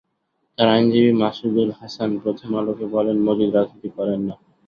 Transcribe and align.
তাঁর 0.57 0.67
আইনজীবী 0.69 1.11
মাসুদুল 1.21 1.69
হাসান 1.79 2.09
প্রথম 2.23 2.49
আলোকে 2.59 2.85
বলেন, 2.95 3.17
মজিদ 3.27 3.49
রাজনীতি 3.51 3.89
করেন 3.97 4.19
না। 4.27 4.35